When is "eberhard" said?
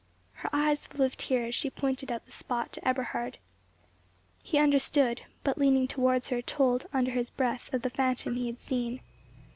2.87-3.37